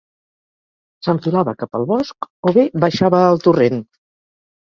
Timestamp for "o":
2.51-2.53